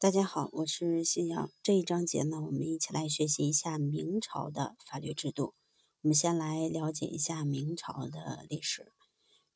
[0.00, 1.50] 大家好，我是信瑶。
[1.60, 5.54] 这一章节呢，我们一起来学习一下明朝的法律制度。
[6.02, 8.92] 我们先来了解一下明朝的历史。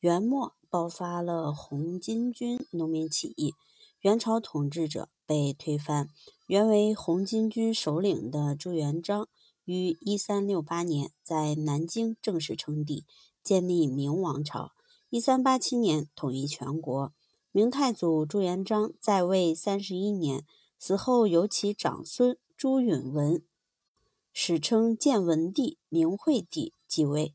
[0.01, 3.55] 元末爆发了红巾军农民起义，
[4.01, 6.09] 元朝统治者被推翻。
[6.47, 9.29] 原为红巾军首领的朱元璋
[9.65, 13.05] 于一三六八年在南京正式称帝，
[13.45, 14.73] 建立明王朝。
[15.09, 17.13] 一三八七年统一全国。
[17.55, 20.47] 明太祖朱元璋在位三十一年，
[20.79, 23.43] 死后由其长孙朱允文
[24.33, 27.35] （史称建文帝、明惠帝）继位，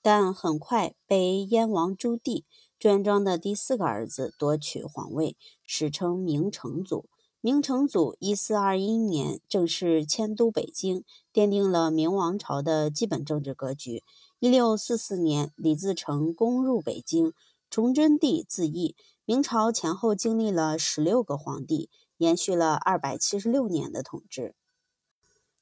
[0.00, 2.44] 但很快被燕王朱棣
[2.78, 7.06] （朱元璋的第四个儿子）夺取皇位，史称明成祖。
[7.40, 11.02] 明成祖一四二一年正式迁都北京，
[11.34, 14.04] 奠定了明王朝的基本政治格局。
[14.38, 17.32] 一六四四年，李自成攻入北京，
[17.68, 18.94] 崇祯帝自缢。
[19.28, 24.54] 明朝前后经历了十六个皇帝，延续了二百七十六年的统治。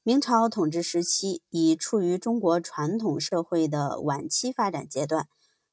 [0.03, 5.27] 明朝统治时期已处于中国传统社会的晚期发展阶段，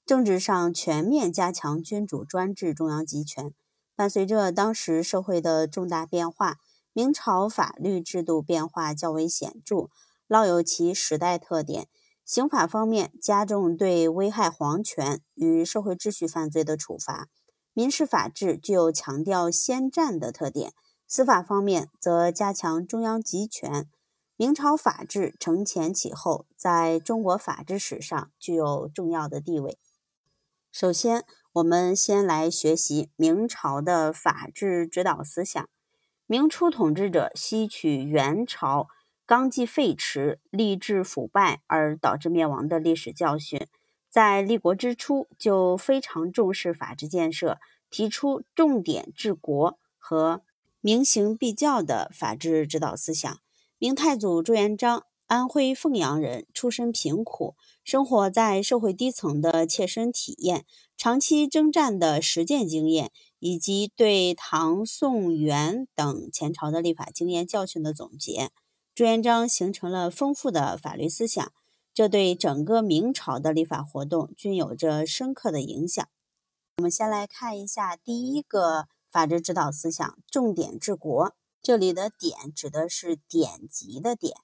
[0.05, 3.55] 政治上全面加强君主专制、中央集权。
[3.95, 6.57] 伴随着当时社会的重大变化，
[6.93, 9.89] 明朝法律制度变化较为显著，
[10.29, 11.87] 烙有其时代特点。
[12.25, 17.29] 刑法方面，加重对危害皇权与社会秩序犯罪的处罚。
[17.77, 20.73] 民事法治具有强调先战的特点，
[21.09, 23.89] 司法方面则加强中央集权。
[24.37, 29.77] 明朝法治承前启后，在中国法治史上具有重要的地位。
[30.71, 35.69] 首先，我们先来学习明朝的法治指导思想。
[36.27, 38.87] 明初统治者吸取元朝
[39.27, 43.67] 纲纪废弛、吏治腐败而导致灭亡的历史教训。
[44.15, 47.59] 在立国之初就非常重视法治建设，
[47.91, 50.43] 提出重点治国和
[50.81, 53.41] 明刑必教的法治指导思想。
[53.77, 60.65] 明太祖朱元璋，安徽凤阳人，出身贫苦，生活在社会低层的切身体验，
[60.97, 63.11] 长期征战的实践经验，
[63.41, 68.53] 以及对唐、宋、元等前朝的立法经验教训的总结，
[68.95, 71.53] 朱元璋形成了丰富的法律思想。
[71.95, 76.05] 这对整个明朝的立法活动均有着深刻的影响。
[76.79, 81.37] 我们先来看一下第一个法治指导思想：重点治国。
[81.63, 84.35] 这里的“典”指的是典籍的“典”。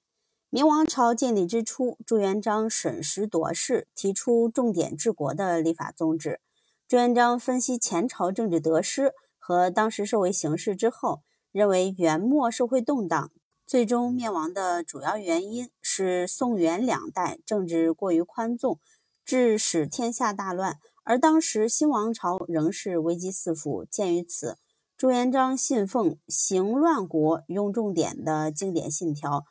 [0.49, 6.39] 明王朝建立之初，朱元璋审时度势，提出重点治国的立法宗旨。
[6.87, 13.29] 朱元璋分析前朝政治得失和当时社会形势之后，认为元末社会动荡。
[13.67, 18.79] 最终灭亡的主要原因是宋元两代政治过于宽纵，
[19.25, 20.77] 致使天下大乱。
[21.03, 23.83] 而当时新王朝仍是危机四伏。
[23.91, 24.57] 鉴于此，
[24.95, 29.43] 朱元璋信奉“行乱国用重典”的经典信条，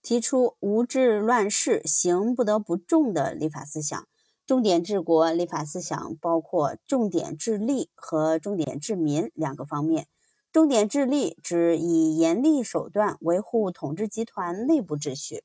[0.00, 4.08] 提出“无治乱世，行不得不重”的立法思想。
[4.46, 10.06] 重点治国立法思想包括重点治吏和重点治民两个方面。
[10.50, 15.42] 重点治吏指以严厉手段维护统治集团内部秩序；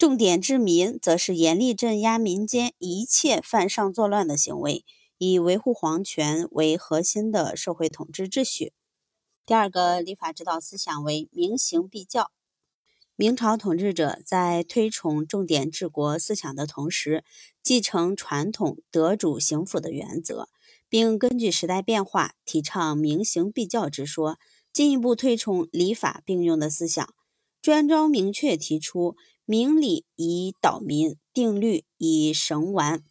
[0.00, 4.82] 重点治民则是严厉镇压民间一切犯上作乱的行为，
[5.18, 8.72] 以维护皇权为核心的社会统治秩序。
[9.44, 12.30] 第二个立法指导思想为明刑必教。
[13.14, 17.22] 明朝统治者在推崇重点治国思想的同时，
[17.62, 20.48] 继承传统德主刑辅的原则。
[20.88, 24.38] 并根据时代变化，提倡明刑必教之说，
[24.72, 27.06] 进一步推崇礼法并用的思想。
[27.62, 29.16] 朱元璋明确提出
[29.50, 33.02] “明理以导民，定律以绳顽”，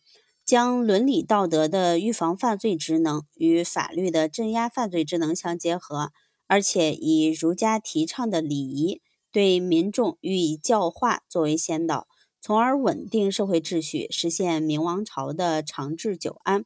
[0.47, 6.13] 将伦理道德的预防犯罪职能与法律的镇压犯罪职能相结合，
[6.47, 9.01] 而且以儒家提倡的礼仪
[9.33, 12.07] 对民众予以教化作为先导，
[12.39, 16.63] 从而稳定社会秩序，实现明王朝的长治久安。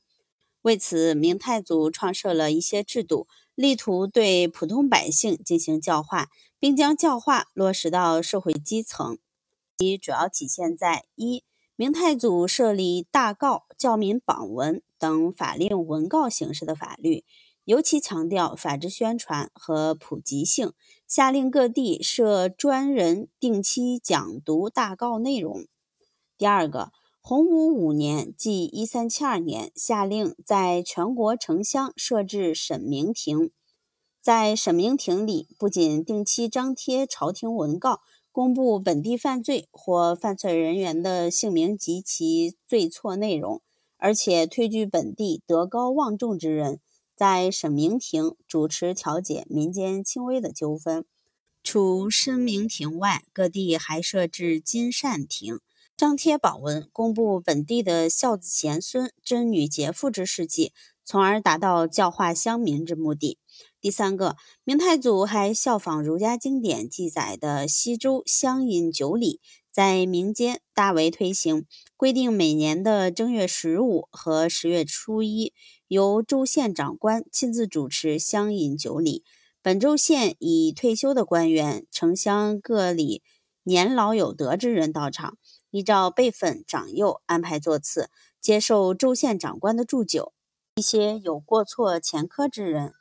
[0.61, 3.25] 为此，明太祖创设了一些制度，
[3.55, 9.17] 力图对普通百姓进行教化，并将教化落实到社会基层。
[9.83, 11.43] 其主要体现在：一、
[11.75, 17.25] 明太祖设立大告、教民榜文等法令文告形式的法律，
[17.65, 20.71] 尤其强调法制宣传和普及性，
[21.05, 25.65] 下令各地设专人定期讲读大告内容。
[26.37, 26.91] 第二个。
[27.25, 33.49] 洪武五年，即一三七二年，下令在全国城乡设置审明庭。
[34.19, 38.01] 在审明庭里，不仅定期张贴朝廷文告，
[38.33, 43.61] 公布本地犯罪或犯罪人员的姓名及其罪错内容，
[43.97, 46.79] 而且推举本地德高望重之人，
[47.15, 51.05] 在审明庭主持调解民间轻微的纠纷。
[51.61, 55.59] 除申明庭外，各地还设置金善庭，
[55.95, 60.73] 张贴榜文，公布本地的孝子贤孙、贞女节妇之事迹，
[61.05, 63.37] 从而达到教化乡民之目的。
[63.79, 69.39] 第三个，明太祖还效仿儒家经典记载的西周乡饮酒礼，
[69.71, 75.53] 在民间大为推行，规定每年的正月十五和十月初一，
[75.87, 79.23] 由州县长官亲自主持乡饮酒礼。
[79.61, 83.21] 本州县已退休的官员、城乡各里
[83.63, 85.37] 年老有德之人到场，
[85.73, 90.31] 依照辈分长幼安排座次，接受州县长官的祝酒。
[90.75, 92.93] 一些有过错前科之人，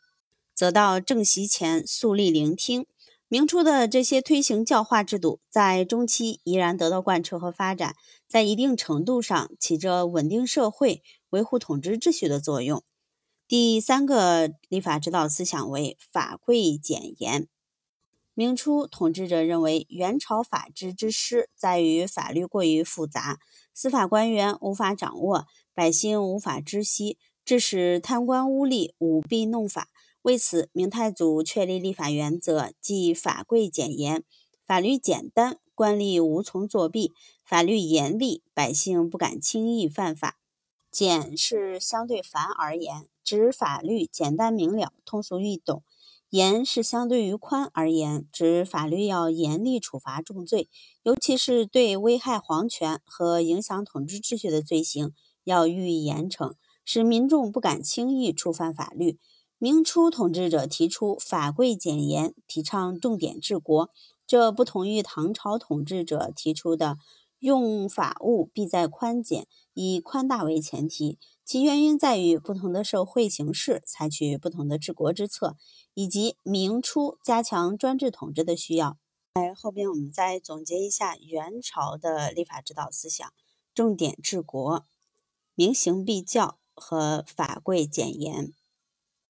[0.55, 2.87] 则到正席前肃立聆听。
[3.29, 7.95] 明初的这些推行教化制度，在中期依然得到贯彻和发展，
[8.27, 12.83] 在一定程度上起着稳定社会、维护统治秩序的作用。
[13.47, 17.49] 第三个立法指导思想为法贵简严。
[18.35, 23.39] 明初统治者认为，元朝法治之失在于法律过于复杂，
[23.75, 29.89] 司法官员无法掌握，百姓无法知悉，致使贪官污吏舞弊弄法。
[30.23, 34.25] 为此，明太祖确立立法原则，即法贵简严，
[34.67, 37.13] 法律简单，官吏无从作弊；
[37.45, 40.39] 法律严厉，百姓不敢轻易犯法。
[40.91, 43.09] 简是相对繁而言。
[43.25, 45.83] 指法律简单明了、通俗易懂；
[46.33, 50.71] 严是相对于宽而言，指法律要严厉处罚重罪，
[51.03, 55.13] 尤其是对危害皇权和影响统治秩序的罪行，
[55.45, 56.55] 要予以严惩，
[56.87, 59.19] 使民众不敢轻易触犯法律。
[59.59, 63.91] 明初统治者提出法贵简严，提倡重点治国，
[64.27, 66.97] 这不同于唐朝统治者提出的
[67.41, 71.19] 用法务必在宽简，以宽大为前提。
[71.45, 75.57] 其原因在于不同的社会形势采取不同的治国之策，
[75.93, 78.97] 以及明初加强专制统治的需要。
[79.35, 83.33] 在后边我们再总结一下元朝的立法指导思想：
[83.75, 84.87] 重点治国、
[85.55, 88.53] 明刑必教和法贵简严。